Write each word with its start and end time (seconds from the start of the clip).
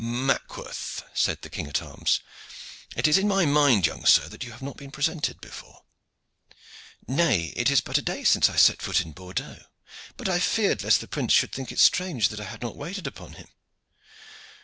"Mackworth!" 0.03 1.03
said 1.13 1.43
the 1.43 1.49
king 1.51 1.67
at 1.67 1.79
arms. 1.79 2.21
"It 2.95 3.07
is 3.07 3.19
in 3.19 3.27
my 3.27 3.45
mind, 3.45 3.85
young 3.85 4.03
sir, 4.03 4.27
that 4.29 4.43
you 4.43 4.49
have 4.51 4.63
not 4.63 4.75
been 4.75 4.89
presented 4.89 5.39
before." 5.39 5.83
"Nay, 7.07 7.53
it 7.55 7.69
is 7.69 7.81
but 7.81 7.99
a 7.99 8.01
day 8.01 8.23
since 8.23 8.49
I 8.49 8.55
set 8.55 8.81
foot 8.81 9.01
in 9.01 9.11
Bordeaux, 9.11 9.63
but 10.17 10.27
I 10.27 10.39
feared 10.39 10.81
lest 10.83 11.01
the 11.01 11.07
prince 11.07 11.33
should 11.33 11.51
think 11.51 11.71
it 11.71 11.77
strange 11.79 12.29
that 12.29 12.39
I 12.39 12.45
had 12.45 12.63
not 12.63 12.75
waited 12.75 13.05
upon 13.05 13.33
him." 13.33 13.49